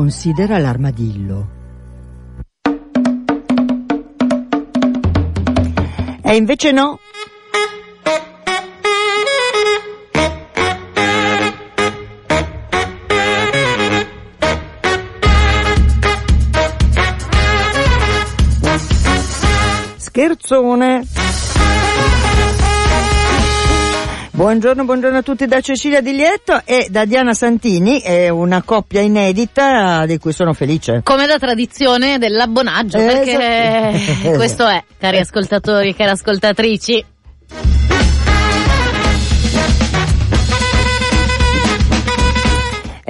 [0.00, 1.46] Considera l'armadillo.
[6.22, 6.98] E invece no.
[19.98, 21.29] Scherzone.
[24.40, 29.02] Buongiorno, buongiorno a tutti da Cecilia Di Lieto e da Diana Santini, è una coppia
[29.02, 31.02] inedita di cui sono felice.
[31.04, 34.30] Come da tradizione dell'abbonaggio, Eh, perché esatto.
[34.40, 37.04] questo è, cari ascoltatori, cari ascoltatrici.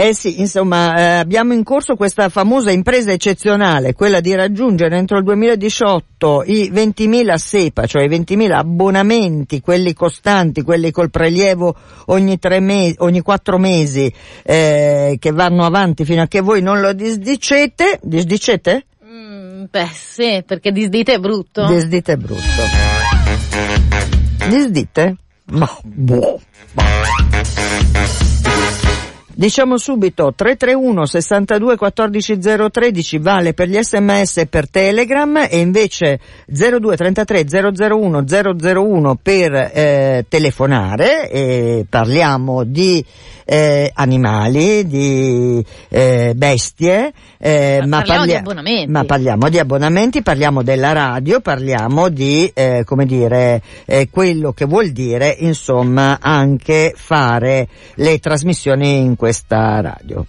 [0.03, 5.19] Eh sì, insomma, eh, abbiamo in corso questa famosa impresa eccezionale, quella di raggiungere entro
[5.19, 11.77] il 2018 i 20.000 SEPA, cioè i 20.000 abbonamenti, quelli costanti, quelli col prelievo
[12.07, 14.11] ogni tre mesi, ogni quattro mesi,
[14.42, 18.87] eh, che vanno avanti fino a che voi non lo disdicete, disdicete?
[19.05, 21.67] Mm, beh, sì, perché disdite è brutto.
[21.67, 22.41] Disdite è brutto.
[24.48, 25.17] Disdite?
[25.51, 26.41] Ma, boh.
[29.41, 32.38] Diciamo subito 331 62 14
[32.70, 39.70] 013 vale per gli sms e per telegram e invece 02 33 001 001 per
[39.72, 43.02] eh, telefonare e parliamo di
[43.52, 48.91] eh, animali, di eh, bestie, eh, Ma ma, parliamo di parlia- abbonamenti.
[48.92, 54.66] ma parliamo di abbonamenti, parliamo della radio, parliamo di, eh, come dire, eh, quello che
[54.66, 60.25] vuol dire, insomma, anche fare le trasmissioni in questa radio.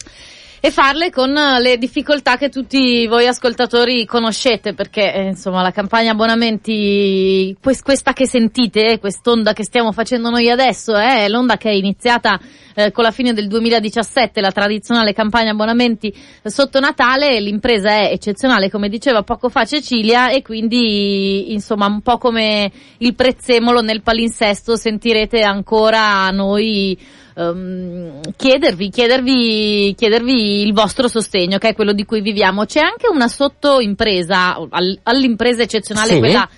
[0.63, 6.11] E farle con le difficoltà che tutti voi ascoltatori conoscete, perché eh, insomma la campagna
[6.11, 11.71] abbonamenti, quest- questa che sentite, quest'onda che stiamo facendo noi adesso, eh, è l'onda che
[11.71, 12.39] è iniziata
[12.75, 16.13] eh, con la fine del 2017, la tradizionale campagna abbonamenti
[16.43, 22.19] sotto Natale, l'impresa è eccezionale, come diceva poco fa Cecilia, e quindi insomma un po'
[22.19, 26.95] come il prezzemolo nel palinsesto sentirete ancora noi
[27.35, 32.65] ehm, chiedervi, chiedervi, chiedervi il vostro sostegno, che è quello di cui viviamo.
[32.65, 36.19] C'è anche una sottoimpresa, al- all'impresa eccezionale, Sì.
[36.19, 36.49] quella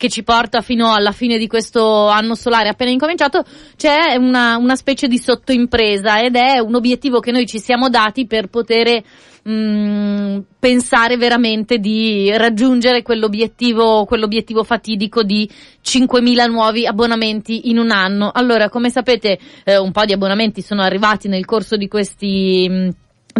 [0.00, 3.44] che ci porta fino alla fine di questo anno solare appena incominciato,
[3.76, 8.26] c'è una, una specie di sottoimpresa ed è un obiettivo che noi ci siamo dati
[8.26, 9.02] per poter
[9.46, 15.46] mm, pensare veramente di raggiungere quell'obiettivo, quell'obiettivo fatidico di
[15.84, 18.30] 5.000 nuovi abbonamenti in un anno.
[18.32, 22.88] Allora, come sapete, eh, un po' di abbonamenti sono arrivati nel corso di questi mm,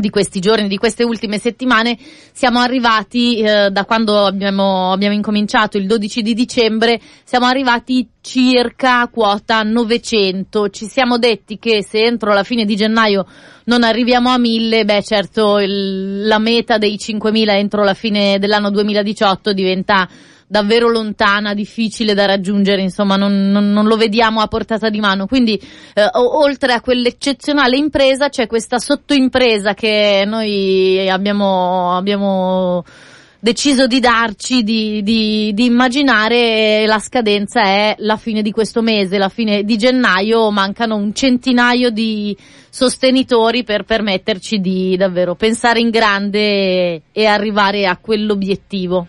[0.00, 1.97] di questi giorni, di queste ultime settimane,
[2.33, 9.06] siamo arrivati eh, da quando abbiamo, abbiamo incominciato il 12 di dicembre, siamo arrivati circa
[9.09, 10.69] quota 900.
[10.71, 13.27] Ci siamo detti che se entro la fine di gennaio
[13.65, 18.71] non arriviamo a 1000, beh certo il- la meta dei 5000 entro la fine dell'anno
[18.71, 20.09] 2018 diventa
[20.50, 25.27] davvero lontana, difficile da raggiungere, insomma non, non- non lo vediamo a portata di mano.
[25.27, 25.55] Quindi
[25.94, 32.83] eh, oltre a quell'eccezionale impresa c'è questa sottoimpresa che noi abbiamo, abbiamo
[33.38, 39.19] deciso di darci, di, di, di immaginare, la scadenza è la fine di questo mese,
[39.19, 42.37] la fine di gennaio, mancano un centinaio di
[42.69, 49.06] sostenitori per permetterci di davvero pensare in grande e arrivare a quell'obiettivo.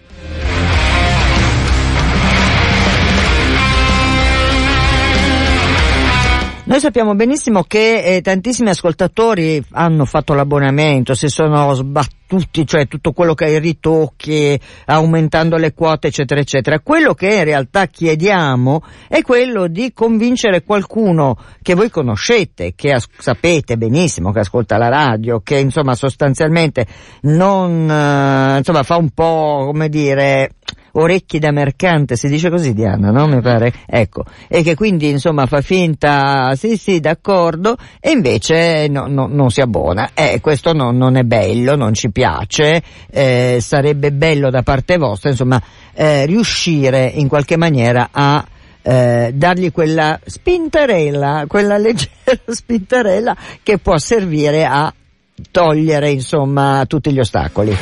[6.72, 13.12] Noi sappiamo benissimo che eh, tantissimi ascoltatori hanno fatto l'abbonamento, si sono sbattuti, cioè tutto
[13.12, 16.80] quello che è i ritocchi, aumentando le quote, eccetera, eccetera.
[16.80, 23.09] Quello che in realtà chiediamo è quello di convincere qualcuno che voi conoscete, che as-
[23.18, 26.88] sapete benissimo che ascolta la radio, che insomma sostanzialmente
[27.24, 30.52] non, eh, insomma fa un po', come dire,
[30.94, 33.28] orecchi da mercante, si dice così Diana, no?
[33.28, 39.08] Mi pare, ecco, e che quindi insomma fa finta, sì sì d'accordo, e invece no,
[39.08, 44.12] no, non si abbona, eh, questo no- non è bello, non ci piace, eh, sarebbe
[44.12, 45.62] bello da parte vostra, insomma,
[45.94, 48.46] eh, riuscire in qualche maniera a
[48.84, 52.12] eh, dargli quella spintarella, quella leggera
[52.47, 54.94] spintarella che può servire a
[55.52, 57.76] togliere insomma tutti gli ostacoli.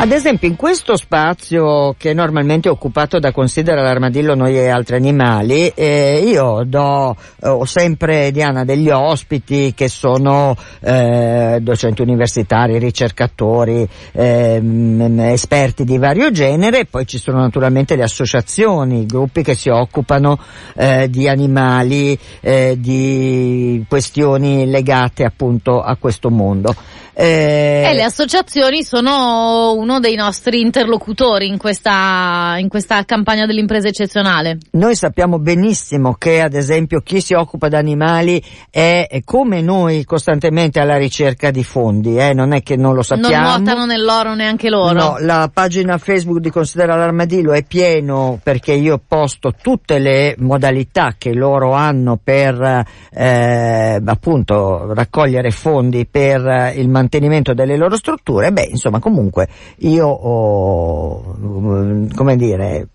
[0.00, 4.94] Ad esempio in questo spazio che normalmente è occupato da Considera l'armadillo noi e altri
[4.94, 12.78] animali, eh, io do, eh, ho sempre Diana degli ospiti che sono eh, docenti universitari,
[12.78, 19.56] ricercatori, ehm, esperti di vario genere, poi ci sono naturalmente le associazioni, i gruppi che
[19.56, 20.38] si occupano
[20.76, 26.72] eh, di animali, eh, di questioni legate appunto a questo mondo.
[27.20, 27.82] Eh...
[27.84, 34.58] E le associazioni sono uno dei nostri interlocutori in questa, in questa campagna dell'impresa eccezionale.
[34.72, 40.04] Noi sappiamo benissimo che ad esempio chi si occupa di animali è, è come noi
[40.04, 42.34] costantemente alla ricerca di fondi, eh?
[42.34, 43.34] non è che non lo sappiamo.
[43.34, 44.92] Non nuotano nell'oro neanche loro.
[44.92, 51.16] No, la pagina Facebook di Considera l'Armadillo è pieno perché io posto tutte le modalità
[51.18, 58.52] che loro hanno per eh, appunto raccogliere fondi per il mantenimento mantenimento delle loro strutture,
[58.52, 61.36] beh, insomma, comunque io ho,
[62.14, 62.88] come dire,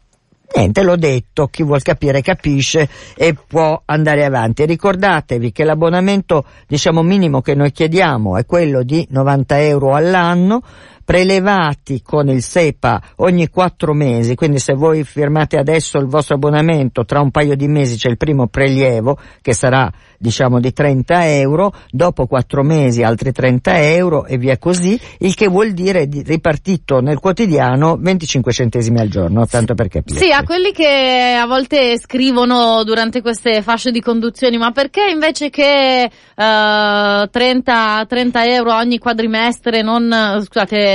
[0.55, 4.67] Niente, l'ho detto, chi vuol capire capisce e può andare avanti.
[4.67, 10.61] Ricordatevi che l'abbonamento, diciamo, minimo che noi chiediamo è quello di 90 euro all'anno,
[11.03, 17.05] prelevati con il SEPA ogni quattro mesi, quindi se voi firmate adesso il vostro abbonamento,
[17.05, 19.91] tra un paio di mesi c'è il primo prelievo che sarà
[20.23, 25.49] diciamo di 30 euro, dopo quattro mesi altri 30 euro e via così, il che
[25.49, 30.17] vuol dire ripartito nel quotidiano 25 centesimi al giorno, tanto per capire.
[30.17, 35.49] Sì, a quelli che a volte scrivono durante queste fasce di conduzioni, ma perché invece
[35.49, 40.92] che uh, 30, 30 euro ogni quadrimestre, non, scusate,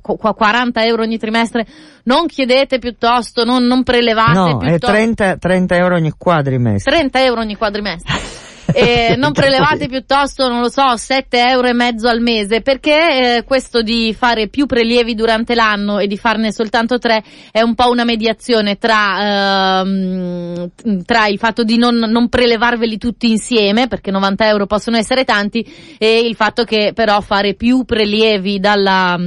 [0.00, 1.66] 40 euro ogni trimestre,
[2.04, 4.86] non chiedete piuttosto, non, non prelevate no, piuttosto.
[4.86, 6.92] è 30, 30 euro ogni quadrimestre.
[6.92, 8.33] 30 euro ogni quadrimestre.
[8.72, 13.44] E non prelevate piuttosto, non lo so, 7 euro e mezzo al mese, perché eh,
[13.44, 17.90] questo di fare più prelievi durante l'anno e di farne soltanto 3 è un po'
[17.90, 20.70] una mediazione tra, ehm,
[21.04, 25.66] tra il fatto di non, non prelevarveli tutti insieme, perché 90 euro possono essere tanti,
[25.98, 29.18] e il fatto che però fare più prelievi dalla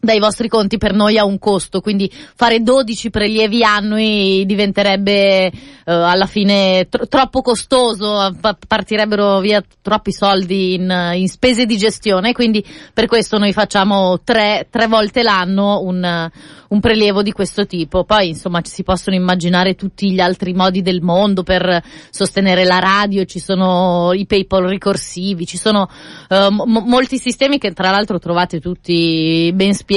[0.00, 5.52] dai vostri conti per noi ha un costo, quindi fare 12 prelievi annui diventerebbe uh,
[5.84, 8.34] alla fine tro- troppo costoso,
[8.66, 12.64] partirebbero via troppi soldi in, in, spese di gestione, quindi
[12.94, 16.30] per questo noi facciamo tre, tre volte l'anno un,
[16.68, 18.04] un prelievo di questo tipo.
[18.04, 23.26] Poi insomma si possono immaginare tutti gli altri modi del mondo per sostenere la radio,
[23.26, 25.90] ci sono i PayPal ricorsivi, ci sono
[26.30, 29.88] uh, m- molti sistemi che tra l'altro trovate tutti ben spiegati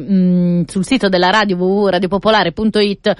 [0.00, 3.14] mh, sul sito della radio www.radiopopolare.it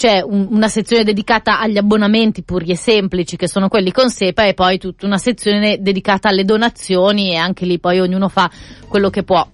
[0.00, 4.46] c'è un, una sezione dedicata agli abbonamenti puri e semplici che sono quelli con SEPA
[4.46, 8.50] e poi tutta una sezione dedicata alle donazioni e anche lì poi ognuno fa
[8.88, 9.46] quello che può.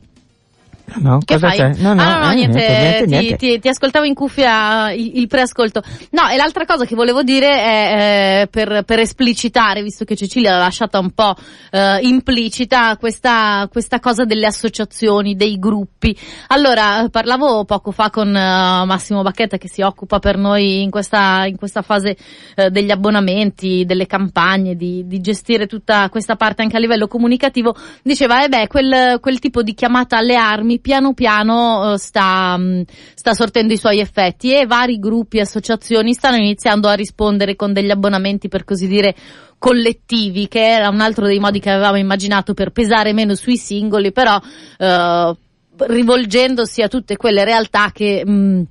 [0.94, 1.56] No, che cosa fai?
[1.58, 1.74] c'è?
[1.82, 3.36] No, no, ah, no, no, eh, niente, niente, niente, ti, niente.
[3.36, 5.82] Ti, ti, ascoltavo in cuffia il, il, preascolto.
[6.10, 10.52] No, e l'altra cosa che volevo dire è eh, per, per, esplicitare, visto che Cecilia
[10.52, 11.34] l'ha lasciata un po'
[11.70, 16.16] eh, implicita, questa, questa cosa delle associazioni, dei gruppi.
[16.48, 21.46] Allora, parlavo poco fa con uh, Massimo Bacchetta che si occupa per noi in questa,
[21.46, 22.16] in questa fase
[22.56, 27.74] uh, degli abbonamenti, delle campagne, di, di, gestire tutta questa parte anche a livello comunicativo.
[28.02, 32.84] Diceva, eh beh, quel, quel tipo di chiamata alle armi piano piano uh, sta, um,
[33.14, 37.72] sta sortendo i suoi effetti e vari gruppi e associazioni stanno iniziando a rispondere con
[37.72, 39.14] degli abbonamenti per così dire
[39.58, 44.12] collettivi, che era un altro dei modi che avevamo immaginato per pesare meno sui singoli,
[44.12, 45.36] però uh,
[45.78, 48.62] rivolgendosi a tutte quelle realtà che mh, mm,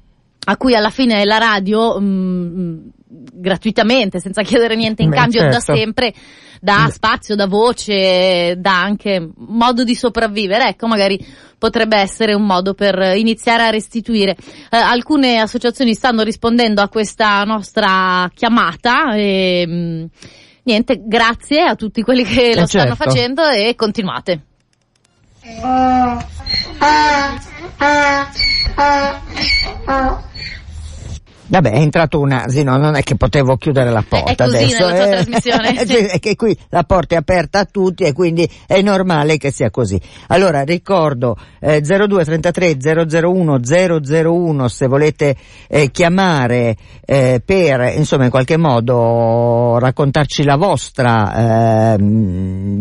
[0.45, 2.77] a cui alla fine la radio mh, mm,
[3.33, 5.55] gratuitamente, senza chiedere niente in Beh, cambio certo.
[5.55, 6.13] da sempre,
[6.61, 10.69] dà spazio, dà voce, dà anche modo di sopravvivere.
[10.69, 11.23] Ecco, magari
[11.57, 14.35] potrebbe essere un modo per iniziare a restituire.
[14.69, 20.05] Eh, alcune associazioni stanno rispondendo a questa nostra chiamata e mh,
[20.63, 23.03] niente, grazie a tutti quelli che Eh, lo stanno certo.
[23.03, 24.41] facendo e continuate.
[25.45, 26.19] 嗯，
[26.79, 27.39] 嗯，
[27.79, 28.27] 嗯，
[28.77, 28.77] 嗯，嗯！
[28.77, 29.21] 啊啊啊
[29.85, 30.23] 啊
[31.47, 34.87] Vabbè, è entrato un asino, non è che potevo chiudere la porta È così adesso.
[34.87, 35.09] nella eh.
[35.11, 35.85] trasmissione.
[35.85, 39.51] Cioè, è che qui la porta è aperta a tutti e quindi è normale che
[39.51, 39.99] sia così.
[40.27, 42.77] Allora, ricordo eh, 0233
[43.21, 45.35] 001 001 se volete
[45.67, 46.75] eh, chiamare
[47.05, 52.77] eh, per, insomma, in qualche modo raccontarci la vostra, ehm,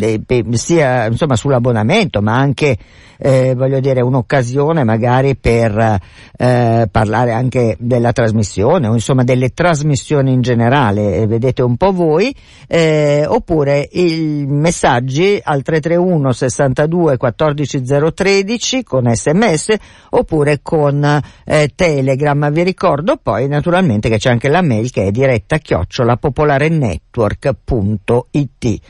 [0.52, 2.78] sia insomma sull'abbonamento, ma anche
[3.18, 6.00] eh, voglio dire un'occasione magari per
[6.36, 11.76] eh, parlare anche della trasmissione trasmissione o insomma delle trasmissioni in generale, eh, vedete un
[11.76, 12.32] po' voi,
[12.68, 17.82] eh, oppure i messaggi al 331 62 14
[18.14, 19.74] 013 con sms
[20.10, 22.52] oppure con eh, telegram.
[22.52, 28.80] Vi ricordo poi naturalmente che c'è anche la mail che è diretta chiocciola popolarenetwork.it.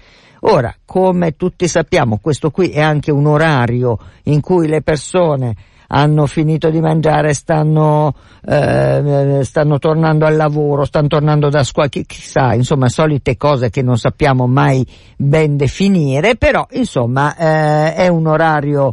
[0.46, 5.54] Ora, come tutti sappiamo, questo qui è anche un orario in cui le persone
[5.96, 12.04] hanno finito di mangiare, stanno, eh, stanno tornando al lavoro, stanno tornando da scuola, chi,
[12.04, 14.84] chissà, insomma, solite cose che non sappiamo mai
[15.16, 18.92] ben definire, però, insomma, eh, è un orario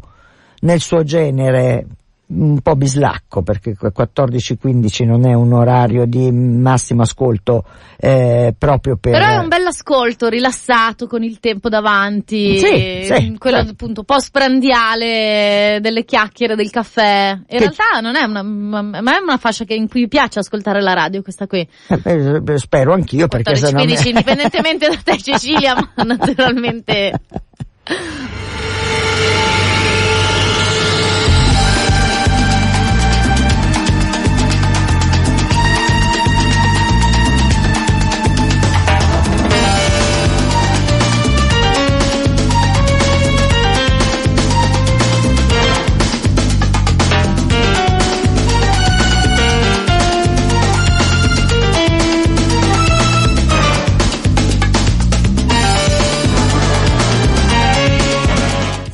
[0.59, 1.87] nel suo genere
[2.33, 7.65] un po' bislacco perché 14-15 non è un orario di massimo ascolto
[7.97, 9.11] eh, proprio per...
[9.11, 13.69] Però è un bel ascolto, rilassato, con il tempo davanti, sì, sì, quello sì.
[13.69, 17.37] appunto post-prandiale delle chiacchiere del caffè.
[17.37, 17.57] In che...
[17.57, 21.21] realtà non è una, ma è una fascia che, in cui piace ascoltare la radio
[21.21, 21.67] questa qui.
[22.03, 23.83] Eh, spero anch'io perché se no...
[23.83, 23.91] Me...
[23.91, 27.19] indipendentemente da te Cecilia, ma naturalmente...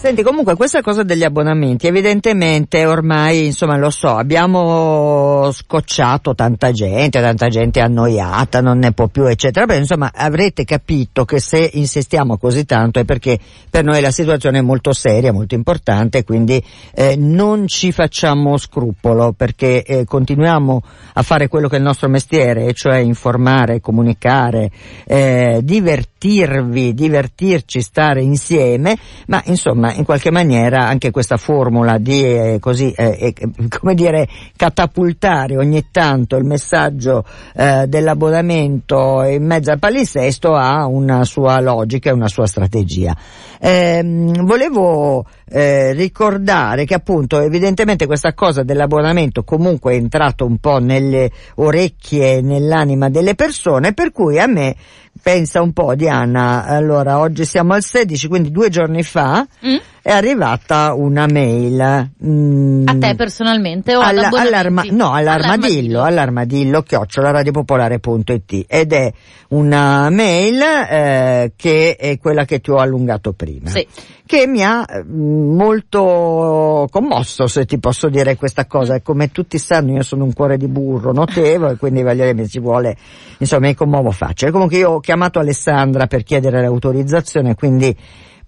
[0.08, 7.20] Senti, comunque questa cosa degli abbonamenti, evidentemente ormai, insomma, lo so, abbiamo scocciato tanta gente,
[7.20, 9.66] tanta gente annoiata, non ne può più, eccetera.
[9.66, 13.38] Beh, insomma, avrete capito che se insistiamo così tanto è perché
[13.70, 19.34] per noi la situazione è molto seria, molto importante, quindi eh, non ci facciamo scrupolo
[19.34, 20.84] perché eh, continuiamo
[21.16, 24.72] a fare quello che è il nostro mestiere, cioè informare, comunicare,
[25.06, 32.58] eh, divertirvi, divertirci, stare insieme, ma insomma in qualche maniera anche questa formula di eh,
[32.60, 33.34] così, eh,
[33.80, 37.26] come dire, catapultare ogni tanto il messaggio
[37.56, 43.16] eh, dell'abbonamento in mezzo al palinsesto ha una sua logica e una sua strategia.
[43.60, 50.80] Ehm, volevo eh, ricordare che appunto evidentemente questa cosa dell'abbonamento comunque è entrato un po'
[50.80, 54.76] nelle orecchie nell'anima delle persone per cui a me
[55.22, 59.76] pensa un po' Diana, allora oggi siamo al 16 quindi due giorni fa mm?
[60.08, 62.12] È arrivata una mail.
[62.26, 69.12] Mm, a te personalmente o alla, all'arma, no, all'armadillo, all'armadillo, chiocciolaradiopopolare.it ed è
[69.50, 73.70] una mail eh, che è quella che ti ho allungato prima.
[73.70, 73.86] Sì.
[74.26, 78.96] Che mi ha mm, molto commosso, se ti posso dire questa cosa.
[78.96, 82.48] E come tutti sanno, io sono un cuore di burro notevole, quindi voglio dire, mi
[82.48, 82.96] ci vuole,
[83.40, 84.52] insomma, mi commuovo facile.
[84.52, 87.94] Comunque io ho chiamato Alessandra per chiedere l'autorizzazione, quindi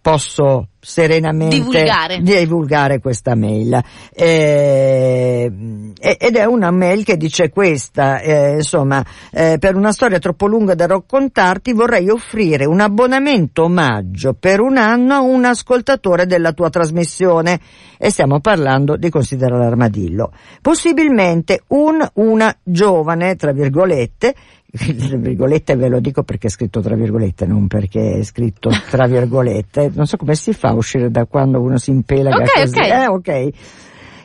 [0.01, 3.81] posso serenamente divulgare, divulgare questa mail.
[4.13, 5.51] Eh,
[5.99, 10.75] ed è una mail che dice questa eh, insomma eh, per una storia troppo lunga
[10.75, 16.69] da raccontarti vorrei offrire un abbonamento omaggio per un anno a un ascoltatore della tua
[16.69, 17.59] trasmissione.
[18.01, 20.31] E stiamo parlando di Considera l'armadillo.
[20.61, 24.33] Possibilmente un una giovane tra virgolette
[24.71, 29.07] tra virgolette ve lo dico perché è scritto tra virgolette, non perché è scritto tra
[29.07, 29.91] virgolette.
[29.93, 32.77] Non so come si fa a uscire da quando uno si impela okay, così.
[32.77, 33.01] Okay.
[33.01, 33.49] Eh, ok.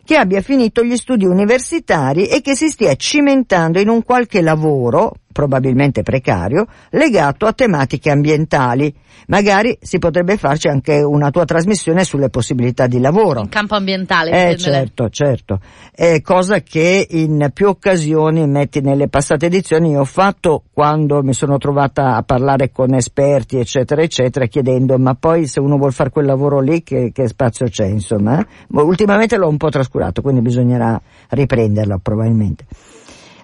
[0.05, 5.15] Che abbia finito gli studi universitari e che si stia cimentando in un qualche lavoro,
[5.35, 8.95] probabilmente precario, legato a tematiche ambientali.
[9.27, 13.41] Magari si potrebbe farci anche una tua trasmissione sulle possibilità di lavoro.
[13.41, 14.51] In campo ambientale.
[14.51, 15.61] Eh, certo, certo.
[15.95, 21.33] Eh, cosa che in più occasioni, metti nelle passate edizioni, io ho fatto quando mi
[21.35, 26.11] sono trovata a parlare con esperti, eccetera, eccetera, chiedendo ma poi se uno vuol fare
[26.11, 28.39] quel lavoro lì che, che spazio c'è, insomma.
[28.39, 28.47] Eh?
[28.69, 31.01] Ultimamente l'ho un po' trascurato, quindi bisognerà
[31.31, 32.67] riprenderlo probabilmente.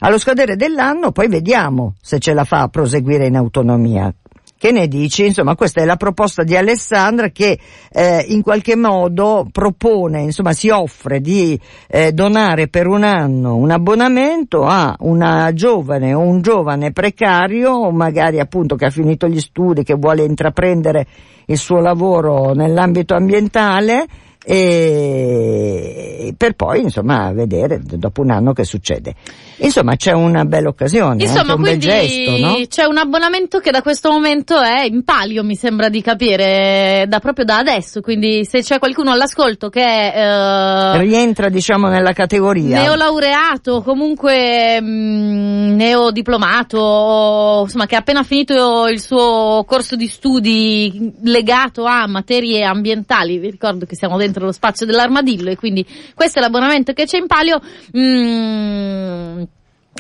[0.02, 4.12] Allo scadere dell'anno poi vediamo se ce la fa a proseguire in autonomia.
[4.56, 5.26] Che ne dici?
[5.26, 7.58] Insomma, questa è la proposta di Alessandra che
[7.90, 13.70] eh, in qualche modo propone, insomma, si offre di eh, donare per un anno un
[13.70, 19.82] abbonamento a una giovane o un giovane precario, magari appunto che ha finito gli studi,
[19.82, 21.06] che vuole intraprendere
[21.46, 24.06] il suo lavoro nell'ambito ambientale,
[24.42, 29.14] e per poi insomma vedere dopo un anno che succede.
[29.58, 32.56] Insomma c'è una bella occasione, insomma, un bel gesto, no?
[32.66, 37.18] C'è un abbonamento che da questo momento è in palio, mi sembra di capire, da
[37.18, 43.82] proprio da adesso, quindi se c'è qualcuno all'ascolto che eh, rientra diciamo nella categoria neolaureato,
[43.82, 51.84] comunque mh, mm, neodiplomato, insomma che ha appena finito il suo corso di studi legato
[51.84, 55.84] a materie ambientali, vi ricordo che siamo dentro lo spazio dell'armadillo e quindi
[56.14, 57.60] questo è l'abbonamento che c'è in palio.
[57.96, 59.42] Mm,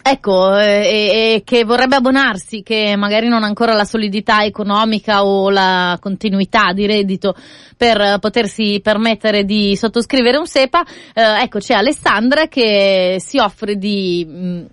[0.02, 5.50] Ecco, eh, e, che vorrebbe abbonarsi, che magari non ha ancora la solidità economica o
[5.50, 7.34] la continuità di reddito
[7.76, 10.84] per potersi permettere di sottoscrivere un SEPA,
[11.14, 14.64] eh, ecco c'è Alessandra che si offre di mh, mm,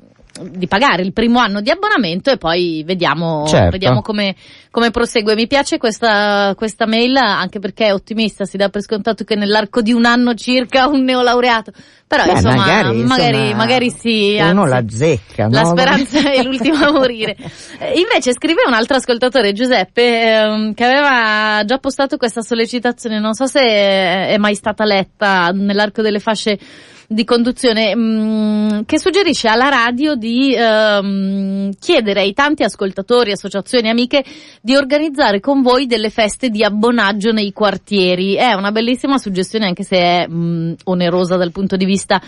[0.44, 3.72] di pagare il primo anno di abbonamento e poi vediamo, certo.
[3.72, 4.36] vediamo come,
[4.72, 5.36] come, prosegue.
[5.36, 9.82] Mi piace questa, questa mail anche perché è ottimista, si dà per scontato che nell'arco
[9.82, 11.72] di un anno circa un neolaureato.
[12.08, 14.38] Però Beh, insomma, magari, magari, insomma, magari sì.
[14.40, 15.52] Uno anzi, la zecca, no?
[15.52, 17.36] La speranza è l'ultima a morire.
[17.80, 23.34] Eh, invece scrive un altro ascoltatore, Giuseppe, ehm, che aveva già postato questa sollecitazione, non
[23.34, 26.58] so se è mai stata letta nell'arco delle fasce
[27.08, 33.90] di conduzione mh, mm, che suggerisce alla radio di ehm, chiedere ai tanti ascoltatori, associazioni,
[33.90, 34.26] amiche
[34.62, 38.36] di organizzare con voi delle feste di abbonaggio nei quartieri.
[38.36, 42.22] È una bellissima suggestione anche se è mh, mm, onerosa dal punto di vista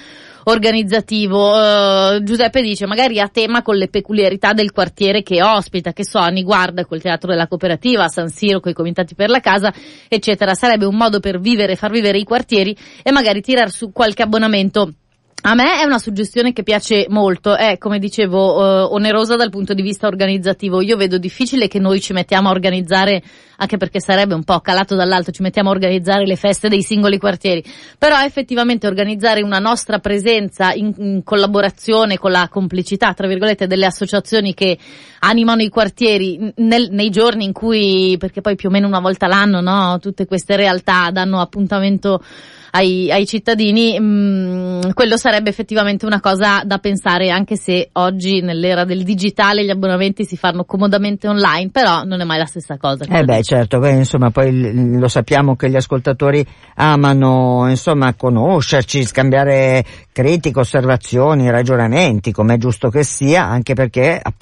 [0.46, 1.54] organizzativo.
[1.54, 6.20] Uh, Giuseppe dice magari a tema con le peculiarità del quartiere che ospita, che so,
[6.20, 9.74] Ani guarda col teatro della cooperativa, San Siro con i comitati per la casa,
[10.08, 10.54] eccetera.
[10.54, 14.94] Sarebbe un modo per vivere, far vivere i quartieri e magari tirar su qualche abbonamento
[15.42, 19.74] a me è una suggestione che piace molto, è come dicevo eh, onerosa dal punto
[19.74, 20.82] di vista organizzativo.
[20.82, 23.24] Io vedo difficile che noi ci mettiamo a organizzare,
[23.56, 27.18] anche perché sarebbe un po' calato dall'alto, ci mettiamo a organizzare le feste dei singoli
[27.18, 27.64] quartieri.
[27.98, 33.86] Però effettivamente organizzare una nostra presenza in, in collaborazione con la complicità, tra virgolette, delle
[33.86, 34.78] associazioni che
[35.20, 39.28] animano i quartieri nel, nei giorni in cui, perché poi più o meno una volta
[39.28, 42.22] l'anno, no, tutte queste realtà danno appuntamento
[42.72, 48.42] ai, ai cittadini, mh, mm, quello sarebbe effettivamente una cosa da pensare, anche se oggi
[48.42, 52.78] nell'era del digitale gli abbonamenti si fanno comodamente online, però non è mai la stessa
[52.78, 53.06] cosa.
[53.06, 59.84] Eh beh, certo, beh, insomma, poi lo sappiamo che gli ascoltatori amano, insomma, conoscerci, scambiare
[60.12, 64.39] critiche, osservazioni, ragionamenti, come è giusto che sia, anche perché appunto,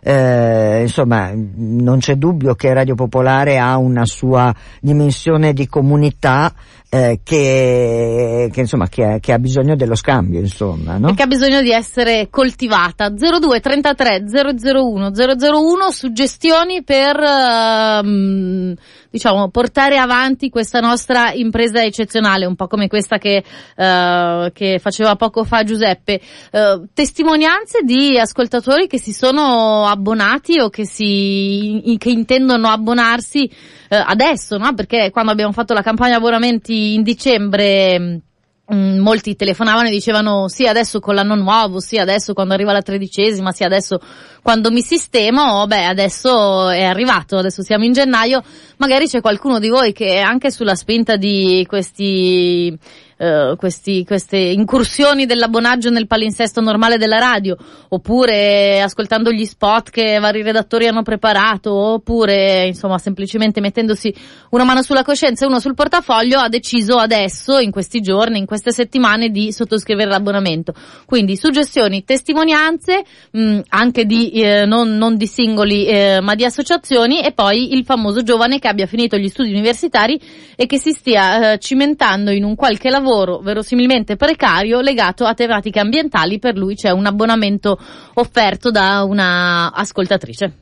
[0.00, 6.52] eh, insomma, non c'è dubbio che Radio Popolare ha una sua dimensione di comunità
[6.90, 11.12] eh, che, che, insomma, che che, ha, bisogno dello scambio, insomma, no?
[11.12, 13.10] Che ha bisogno di essere coltivata.
[13.10, 18.74] 02 33 001 001 suggestioni per uh,
[19.10, 25.14] diciamo, portare avanti questa nostra impresa eccezionale, un po' come questa che, uh, che faceva
[25.16, 26.20] poco fa Giuseppe.
[26.52, 34.02] Uh, testimonianze di ascoltatori che si sono abbonati o che, si, che intendono abbonarsi uh,
[34.06, 34.74] adesso, no?
[34.74, 38.22] Perché quando abbiamo fatto la campagna abbonamenti in dicembre
[38.70, 42.82] Mm, molti telefonavano e dicevano sì adesso con l'anno nuovo, sì adesso quando arriva la
[42.82, 43.98] tredicesima, sì adesso
[44.42, 48.42] quando mi sistemo, beh adesso è arrivato, adesso siamo in gennaio,
[48.76, 52.78] magari c'è qualcuno di voi che anche sulla spinta di questi
[53.18, 57.56] eh, questi, queste incursioni dell'abbonaggio nel palinsesto normale della radio,
[57.88, 64.14] oppure ascoltando gli spot che vari redattori hanno preparato, oppure insomma semplicemente mettendosi
[64.50, 68.46] una mano sulla coscienza e uno sul portafoglio, ha deciso adesso, in questi giorni, in
[68.46, 70.72] queste settimane, di sottoscrivere l'abbonamento.
[71.04, 73.02] Quindi suggestioni, testimonianze,
[73.32, 77.74] mh, mm, anche di, eh, non, non, di singoli, eh, ma di associazioni, e poi
[77.74, 80.20] il famoso giovane che abbia finito gli studi universitari
[80.54, 85.32] e che si stia eh, cimentando in un qualche lavoro lavoro verosimilmente precario legato a
[85.34, 87.78] tematiche ambientali, per lui c'è un abbonamento
[88.14, 90.52] offerto da una ascoltatrice.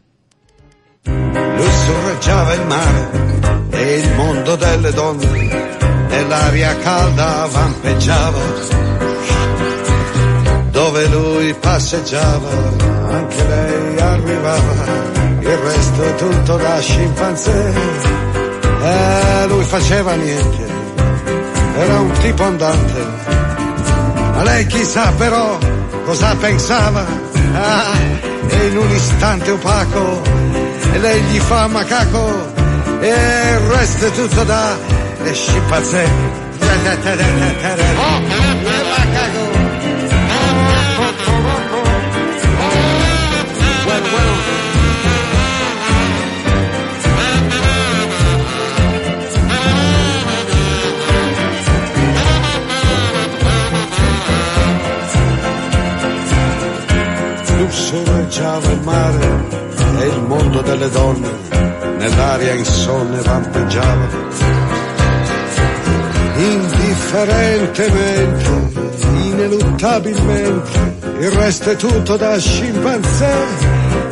[1.05, 8.85] Lui sorreggiava il mare e il mondo delle donne e l'aria calda vampeggiava.
[10.71, 12.51] Dove lui passeggiava,
[13.09, 14.75] anche lei arrivava,
[15.41, 17.73] il resto tutto da scimpanzé.
[18.83, 20.76] E lui faceva niente,
[21.79, 23.07] era un tipo andante.
[24.35, 25.59] Ma lei chissà però
[26.05, 27.05] cosa pensava.
[27.55, 27.97] Ah,
[28.49, 30.23] e in un istante opaco
[30.93, 32.53] e lei gli fa macaco
[33.01, 34.77] e il resto è tutto da
[35.33, 36.09] scimpanzé.
[37.97, 38.56] Oh,
[59.99, 61.29] e il mondo delle donne
[61.99, 64.09] nell'aria insonne vampeggiava.
[66.37, 68.51] Indifferentemente,
[69.25, 73.35] ineluttabilmente, il resto è tutto da scimpanzé.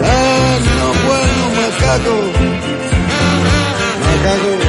[0.01, 2.31] Ah, no, bueno, macaco.
[4.01, 4.64] Macaco.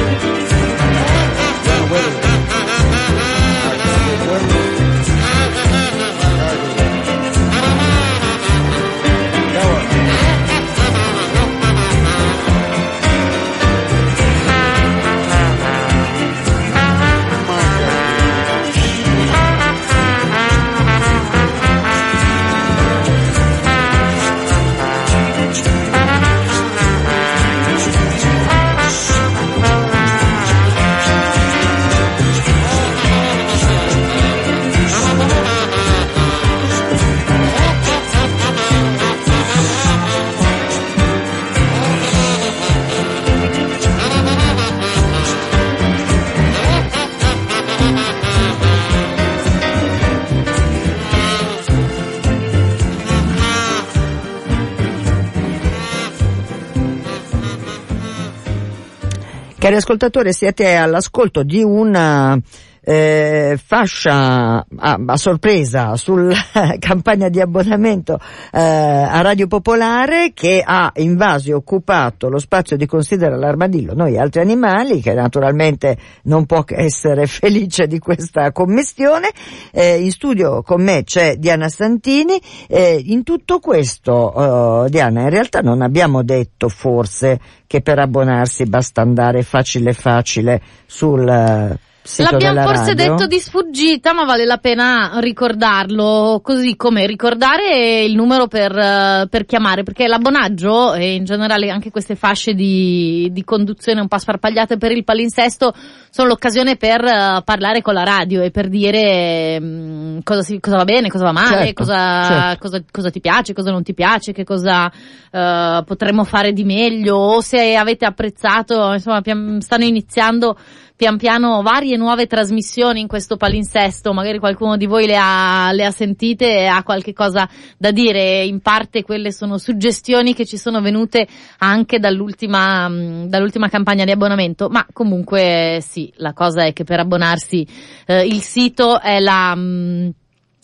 [59.66, 62.38] Cari ascoltatori, siete all'ascolto di una
[62.88, 66.36] eh, fascia a, a, sorpresa sulla
[66.78, 68.16] campagna di abbonamento
[68.52, 74.16] eh, a Radio Popolare che ha invaso e occupato lo spazio di Considera l'armadillo, noi
[74.16, 79.30] altri animali, che naturalmente non può essere felice di questa commistione.
[79.72, 82.40] Eh, in studio con me c'è Diana Santini.
[82.68, 89.00] in tutto questo, eh, Diana, in realtà non abbiamo detto forse che per abbonarsi basta
[89.00, 91.74] andare facile facile sul
[92.18, 93.10] L'abbiamo forse radio.
[93.10, 99.28] detto di sfuggita, ma vale la pena ricordarlo, così come ricordare il numero per, uh,
[99.28, 104.18] per chiamare, perché l'abbonaggio e in generale anche queste fasce di, di conduzione un po'
[104.18, 105.74] sparpagliate per il palinsesto
[106.10, 110.76] sono l'occasione per uh, parlare con la radio e per dire um, cosa, si, cosa,
[110.76, 112.58] va bene, cosa va male, certo, cosa, certo.
[112.58, 117.16] cosa, cosa, ti piace, cosa non ti piace, che cosa uh, potremmo fare di meglio
[117.16, 119.20] o se avete apprezzato, insomma,
[119.58, 120.56] stanno iniziando
[120.96, 125.84] pian piano varie nuove trasmissioni in questo palinsesto, magari qualcuno di voi le ha, le
[125.84, 130.56] ha sentite e ha qualche cosa da dire, in parte quelle sono suggestioni che ci
[130.56, 131.28] sono venute
[131.58, 137.66] anche dall'ultima, dall'ultima campagna di abbonamento, ma comunque sì, la cosa è che per abbonarsi
[138.06, 139.54] eh, il sito è la...
[139.54, 140.14] Mh,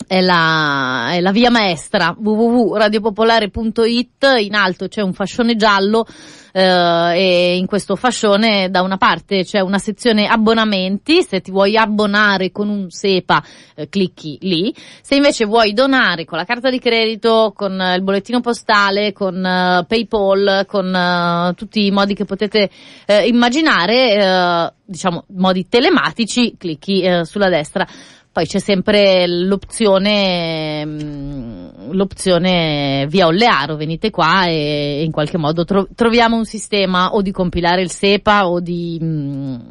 [0.07, 6.05] è la, è la via maestra www.radiopopolare.it in alto c'è un fascione giallo
[6.53, 11.77] eh, e in questo fascione da una parte c'è una sezione abbonamenti se ti vuoi
[11.77, 13.43] abbonare con un SEPA
[13.75, 18.39] eh, clicchi lì se invece vuoi donare con la carta di credito con il bollettino
[18.39, 22.69] postale con uh, Paypal con uh, tutti i modi che potete
[23.07, 27.87] uh, immaginare diciamo modi telematici clicchi sulla destra
[28.33, 30.83] poi c'è sempre l'opzione,
[31.91, 37.31] l'opzione via Ollearo, venite qua e in qualche modo tro- troviamo un sistema o di
[37.31, 38.97] compilare il SEPA o di,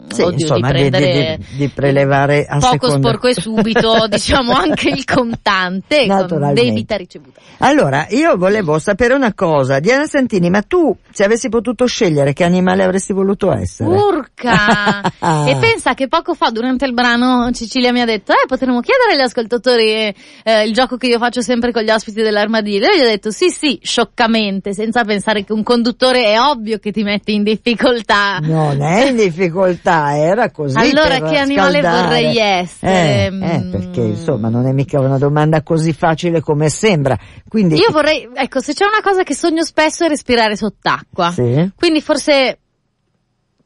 [0.06, 3.08] sì, o di, insomma, di prendere di, di, prelevare a poco seconda.
[3.08, 7.40] sporco e subito, diciamo anche il contante con debita ricevuta.
[7.58, 12.44] Allora, io volevo sapere una cosa, Diana Santini, ma tu se avessi potuto scegliere che
[12.44, 13.90] animale avresti voluto essere?
[13.90, 15.00] Urca!
[15.48, 19.14] e pensa che poco fa durante il brano Cecilia mi ha detto, eh potremmo chiedere
[19.14, 22.86] agli ascoltatori eh, il gioco che io faccio sempre con gli ospiti dell'armadillo.
[22.86, 26.92] E gli ho detto sì, sì, scioccamente, senza pensare che un conduttore è ovvio che
[26.92, 28.38] ti mette in difficoltà.
[28.42, 30.76] Non è in difficoltà, era così.
[30.76, 32.02] Allora, che animale scaldare.
[32.02, 32.92] vorrei essere?
[32.92, 37.18] Eh, eh, perché insomma non è mica una domanda così facile come sembra.
[37.48, 37.76] Quindi...
[37.76, 41.30] Io vorrei, ecco, se c'è una cosa che sogno spesso è respirare sott'acqua.
[41.30, 41.70] Sì.
[41.74, 42.58] Quindi forse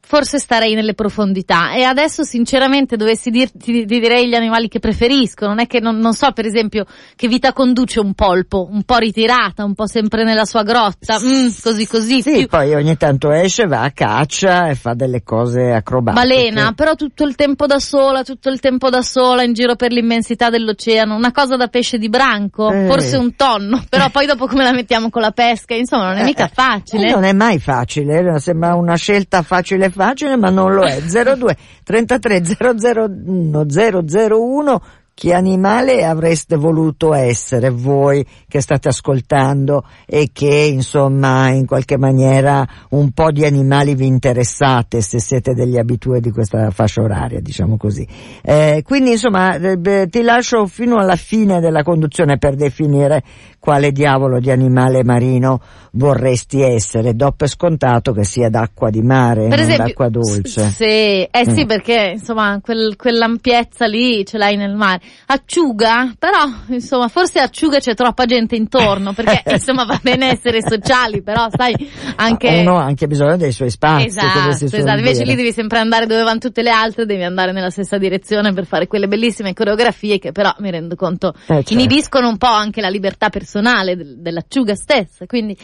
[0.06, 1.74] forse starei nelle profondità.
[1.74, 5.46] E adesso sinceramente dovessi dirti ti, direi gli animali che preferisco.
[5.46, 8.98] Non è che non, non, so per esempio che vita conduce un polpo un po'
[8.98, 11.18] ritirata un po' sempre nella sua grotta.
[11.18, 12.46] Mm, così così sì più...
[12.46, 16.24] poi ogni tanto esce va a caccia e fa delle cose acrobatiche.
[16.24, 19.90] Balena però tutto il tempo da sola tutto il tempo da sola in giro per
[19.90, 21.16] l'immensità dell'oceano.
[21.16, 22.86] Una cosa da pesce di branco Eh.
[22.86, 25.74] forse un tonno però poi dopo come la mettiamo con la pesca?
[25.74, 27.10] Insomma non è mica Eh, facile.
[27.10, 31.00] non è mai facile, sembra una scelta facile facile, ma non lo è.
[31.00, 34.82] 02 33 001 001
[35.18, 42.68] che animale avreste voluto essere voi che state ascoltando e che insomma in qualche maniera
[42.90, 47.78] un po' di animali vi interessate se siete degli abitui di questa fascia oraria, diciamo
[47.78, 48.06] così.
[48.42, 53.22] Eh, quindi insomma eh, ti lascio fino alla fine della conduzione per definire
[53.58, 55.60] quale diavolo di animale marino
[55.92, 57.14] vorresti essere.
[57.14, 60.68] Do per scontato che sia d'acqua di mare, per esempio, d'acqua dolce.
[60.68, 61.66] Sì, eh sì, mm.
[61.66, 65.00] perché insomma quel, quell'ampiezza lì ce l'hai nel mare.
[65.26, 71.22] Acciuga, però insomma forse acciuga c'è troppa gente intorno, perché insomma va bene essere sociali,
[71.22, 71.74] però sai
[72.16, 72.60] anche...
[72.60, 74.06] Uno ha anche bisogno dei suoi spazi.
[74.06, 74.98] Esatto, esatto.
[74.98, 78.52] invece lì devi sempre andare dove vanno tutte le altre, devi andare nella stessa direzione
[78.52, 81.72] per fare quelle bellissime coreografie che però mi rendo conto eh, certo.
[81.72, 85.56] inibiscono un po' anche la libertà personale personale dell'acciuga stessa, quindi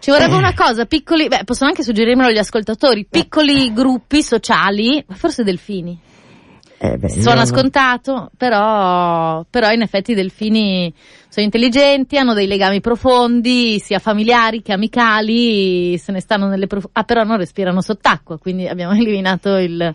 [0.00, 5.44] ci vorrebbe una cosa, piccoli, beh, possono anche suggerirmelo gli ascoltatori, piccoli gruppi sociali, forse
[5.44, 5.98] delfini.
[6.82, 10.90] Eh beh, Suona scontato, però, però in effetti i delfini
[11.28, 16.88] sono intelligenti, hanno dei legami profondi, sia familiari che amicali, se ne stanno nelle prof-
[16.92, 19.94] ah però non respirano sott'acqua, quindi abbiamo eliminato il,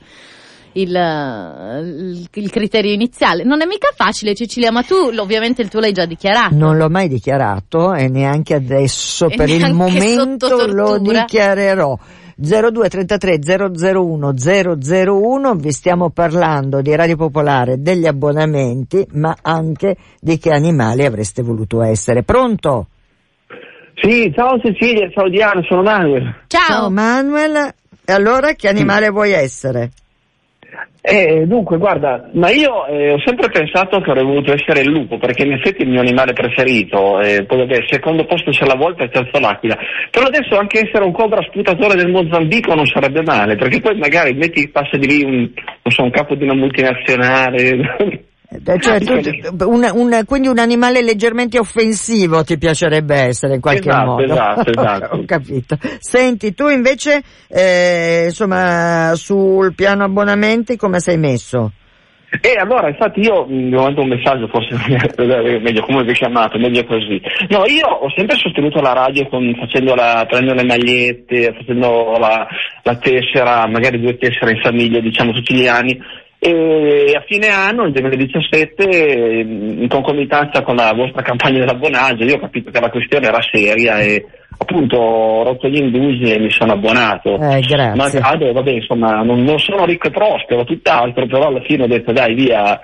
[0.73, 3.43] il, il, criterio iniziale.
[3.43, 6.53] Non è mica facile Cecilia, ma tu ovviamente il tuo l'hai già dichiarato.
[6.53, 11.97] Non l'ho mai dichiarato e neanche adesso, e per neanche il momento lo dichiarerò.
[12.35, 20.51] 0233 001 001 vi stiamo parlando di Radio Popolare, degli abbonamenti, ma anche di che
[20.51, 22.23] animali avreste voluto essere.
[22.23, 22.87] Pronto?
[23.95, 26.35] Sì, ciao Cecilia, ciao Diana, sono Manuel.
[26.47, 27.73] Ciao, ciao Manuel.
[28.03, 29.91] E allora che animale vuoi essere?
[31.07, 35.19] Eh, dunque, guarda, ma io eh, ho sempre pensato che avrei voluto essere il lupo,
[35.19, 39.03] perché in effetti è il mio animale preferito, eh, poi secondo posto c'è la volta
[39.03, 39.77] e terzo l'aquila.
[40.09, 44.33] Però adesso anche essere un cobra sputatore del Mozambico non sarebbe male, perché poi magari
[44.33, 45.47] metti passa di lì un,
[45.91, 48.25] so, un capo di una multinazionale.
[48.63, 53.89] Eh, cioè, tu, un, un, quindi un animale leggermente offensivo ti piacerebbe essere in qualche
[53.89, 54.23] esatto, modo.
[54.23, 55.15] Esatto, esatto.
[55.15, 55.77] Ho capito.
[55.99, 61.71] Senti, tu invece, eh, insomma, sul piano abbonamenti come sei messo?
[62.41, 64.75] E allora, infatti io vi mando un messaggio, forse
[65.61, 67.21] meglio come vi chiamate, meglio così.
[67.49, 69.45] No, io ho sempre sostenuto la radio con,
[69.95, 72.47] la, prendendo le magliette, facendo la,
[72.83, 75.97] la tessera, magari due tessere in famiglia, diciamo tutti gli anni,
[76.47, 82.39] e a fine anno, nel 2017, in concomitanza con la vostra campagna dell'abbonaggio, io ho
[82.39, 84.23] capito che la questione era seria e
[84.55, 87.33] appunto ho rotto gli indugi e mi sono abbonato.
[87.33, 88.19] Eh, grazie.
[88.19, 91.87] Ma vado, vabbè, insomma, non, non, sono ricco e prospero, tutt'altro, però alla fine ho
[91.87, 92.79] detto dai via,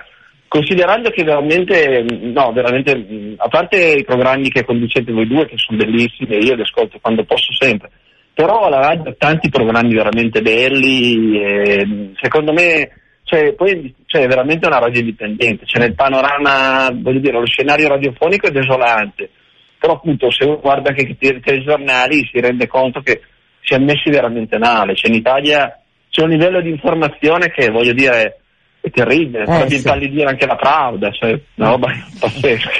[0.48, 5.78] considerando che veramente, no, veramente, a parte i programmi che conducete voi due, che sono
[5.78, 7.90] bellissimi, io li ascolto quando posso sempre,
[8.34, 12.90] però la radio ha tanti programmi veramente belli e secondo me
[13.32, 17.88] cioè, poi cioè, è veramente una radio indipendente, cioè, nel panorama, voglio dire, lo scenario
[17.88, 19.30] radiofonico è desolante,
[19.78, 23.22] però appunto se uno guarda anche i telegiornali si rende conto che
[23.62, 27.94] si è messi veramente male, cioè, in Italia c'è un livello di informazione che voglio
[27.94, 28.36] dire
[28.82, 29.76] è terribile, eh, sì.
[29.76, 31.88] impallidire anche la Pravda, cioè una roba
[32.20, 32.70] pazzesca.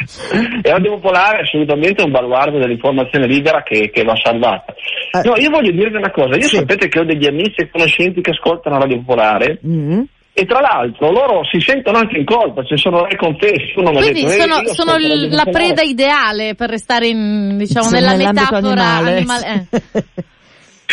[0.60, 4.74] e Radio Popolare è assolutamente un baluardo dell'informazione libera che, che va salvata.
[5.12, 5.26] Eh.
[5.26, 6.56] No, io voglio dirvi una cosa, io sì.
[6.56, 10.02] sapete che ho degli amici e conoscenti che ascoltano Radio Popolare mm-hmm
[10.34, 13.74] e tra l'altro loro si sentono anche in colpa, cioè sono re confessi.
[13.76, 18.82] Uno Quindi detto, sono, sono l- la preda ideale per restare in, diciamo, nella metafora
[18.82, 19.16] animale.
[19.16, 20.04] animale eh.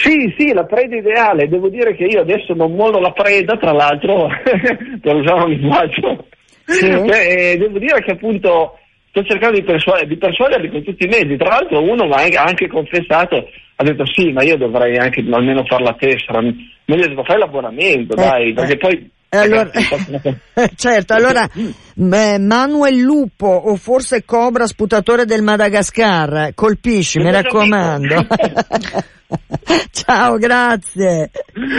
[0.02, 1.50] Sì, sì, la preda ideale.
[1.50, 4.30] Devo dire che io adesso non mollo la preda, tra l'altro,
[5.02, 6.26] per usare un linguaggio.
[6.66, 6.86] Sì.
[6.86, 8.78] Eh, devo dire che appunto
[9.10, 11.36] sto cercando di, persuaderli, di persuaderli con tutti i mezzi.
[11.36, 15.66] Tra l'altro uno mi ha anche confessato, ha detto sì, ma io dovrei anche almeno
[15.66, 16.40] fare la tessera.
[16.40, 18.78] Meglio devo fare l'abbonamento, eh, dai, perché eh.
[18.78, 19.70] poi allora,
[20.76, 21.48] certo, allora
[21.96, 28.26] Manuel Lupo o forse Cobra sputatore del Madagascar, colpisci, mi raccomando.
[29.92, 31.32] ciao, grazie.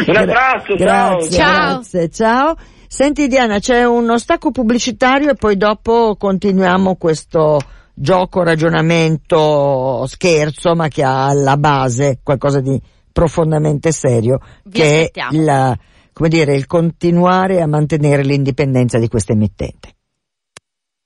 [0.06, 1.72] Un abbraccio, grazie, ciao.
[1.74, 2.56] Grazie, ciao.
[2.86, 7.60] Senti Diana, c'è uno stacco pubblicitario e poi dopo continuiamo questo
[7.94, 12.80] gioco, ragionamento, scherzo, ma che ha alla base qualcosa di
[13.12, 15.30] profondamente serio, Vi che aspettiamo.
[15.30, 15.78] è la
[16.12, 19.94] come dire, il continuare a mantenere l'indipendenza di questa emittente.